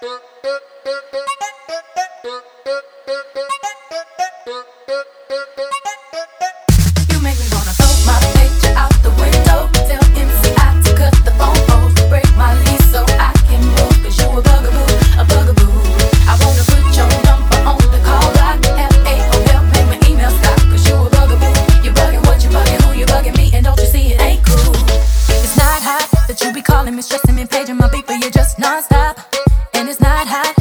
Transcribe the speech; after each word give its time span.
Thank 0.00 0.22
you. 0.44 1.47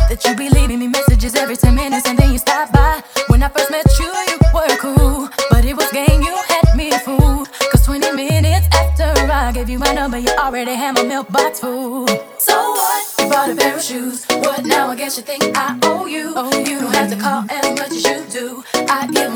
that 0.09 0.23
you 0.23 0.35
be 0.35 0.49
leaving 0.49 0.79
me 0.79 0.87
messages 0.87 1.35
every 1.35 1.57
10 1.57 1.75
minutes 1.75 2.07
and 2.07 2.17
then 2.17 2.31
you 2.31 2.37
stop 2.37 2.71
by. 2.71 3.03
When 3.27 3.43
I 3.43 3.49
first 3.49 3.71
met 3.71 3.85
you, 3.99 4.05
you 4.05 4.37
were 4.53 4.77
cool, 4.77 5.29
but 5.49 5.65
it 5.65 5.75
was 5.75 5.91
game, 5.91 6.21
you 6.21 6.35
had 6.47 6.75
me 6.75 6.91
fooled. 6.91 7.49
Cause 7.71 7.85
20 7.85 8.11
minutes 8.13 8.67
after 8.73 9.31
I 9.31 9.51
gave 9.51 9.69
you 9.69 9.79
my 9.79 9.93
number, 9.93 10.17
you 10.17 10.29
already 10.39 10.75
had 10.75 10.95
my 10.95 11.03
mailbox 11.03 11.59
full. 11.59 12.07
So 12.39 12.55
what? 12.55 13.15
You 13.19 13.29
bought 13.29 13.49
a 13.49 13.55
pair 13.55 13.75
of 13.75 13.83
shoes. 13.83 14.25
What 14.25 14.65
now? 14.65 14.87
I 14.87 14.95
guess 14.95 15.17
you 15.17 15.23
think 15.23 15.43
I 15.55 15.77
owe 15.83 16.05
you. 16.05 16.33
Oh, 16.35 16.57
you 16.57 16.79
don't 16.79 16.95
have 16.95 17.09
to 17.09 17.17
call 17.17 17.45
as 17.49 17.79
much 17.79 17.91
as 17.91 18.03
you 18.05 18.25
do. 18.29 18.63
I 18.89 19.07
give 19.07 19.26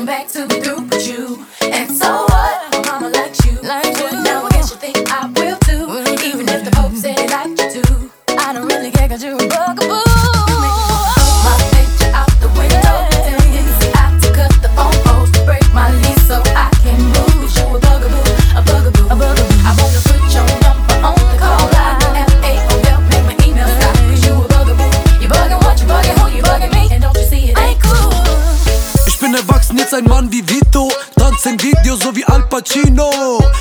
als 29.92 30.02
ein 30.02 30.08
Mann 30.08 30.32
wie 30.32 30.46
Vito, 30.48 30.90
tanzt 31.16 31.46
im 31.46 31.60
Video 31.62 31.96
so 31.96 32.14
wie 32.14 32.24
Al 32.24 32.42
Pacino. 32.48 33.10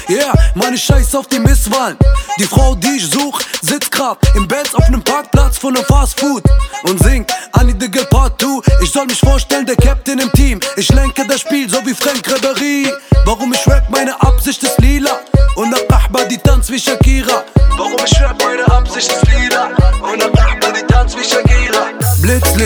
Yeah, 0.10 0.34
meine 0.56 0.78
Scheiß 0.78 1.16
auf 1.16 1.28
die 1.28 1.40
Misswahlen. 1.40 1.98
Die 2.40 2.44
Frau, 2.44 2.76
die 2.76 2.98
ich 2.98 3.10
such, 3.10 3.40
sitzt 3.62 3.92
grad 3.92 4.18
im 4.36 4.48
Benz 4.48 4.74
auf 4.74 4.88
nem 4.90 5.02
Parkplatz 5.02 5.58
von 5.58 5.74
nem 5.74 5.84
Fastfood 5.84 6.44
und 6.84 7.04
singt 7.04 7.32
Ani 7.54 7.74
de 7.74 7.90
Part 8.06 8.42
2. 8.42 8.62
Ich 8.82 8.92
soll 8.92 9.06
mich 9.08 9.20
vorstellen, 9.20 9.66
der 9.66 9.76
Captain 9.76 10.20
im 10.20 10.32
Team. 10.34 10.60
Ich 10.78 10.90
lenke 10.90 11.26
das 11.28 11.42
Spiel 11.42 11.70
so 11.70 11.86
wie 11.86 11.94
Frank 11.94 12.26
Ribery. 12.28 12.92
Warum 13.26 13.54
ich 13.54 13.68
rap, 13.68 13.90
meine 13.90 14.20
Absicht 14.22 14.64
ist 14.64 14.80
lila. 14.80 15.20
Und 15.56 15.70
nach 15.70 15.82
Ahmad, 16.12 16.30
die 16.32 16.38
tanzt 16.38 16.72
wie 16.72 16.80
Shakira. 16.80 17.44
Warum 17.78 17.96
ich 18.06 18.22
rap, 18.22 18.42
meine 18.44 18.66
Absicht 18.68 19.12
ist 19.12 19.28
lila. 19.28 19.70
Und 20.02 20.20
nach 20.20 20.31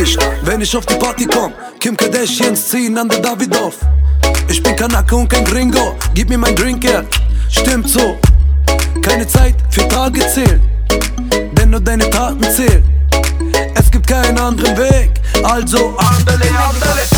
nicht, 0.05 0.19
wenn 0.43 0.61
ich 0.61 0.75
auf 0.77 0.85
die 0.85 0.95
Party 0.95 1.25
komm. 1.25 1.53
Kim 1.79 1.97
Kardashians 1.97 2.69
ziehen 2.69 2.97
an 2.97 3.09
der 3.09 3.19
Davidoff. 3.19 3.75
Ich 4.47 4.61
bin 4.61 4.75
Kanake 4.75 5.15
und 5.15 5.27
kein 5.29 5.43
Gringo, 5.43 5.95
gib 6.13 6.29
mir 6.29 6.37
mein 6.37 6.55
Drink 6.55 6.83
her. 6.83 7.05
Stimmt 7.49 7.89
so, 7.89 8.17
keine 9.01 9.27
Zeit 9.27 9.55
für 9.69 9.87
Tage 9.87 10.21
zählen, 10.27 10.61
denn 11.53 11.69
nur 11.69 11.79
deine 11.79 12.09
Taten 12.09 12.43
zählen. 12.43 12.83
Es 13.73 13.89
gibt 13.89 14.07
keinen 14.07 14.37
anderen 14.37 14.77
Weg, 14.77 15.11
also 15.43 15.95
andale, 15.97 16.49
andale. 16.69 17.14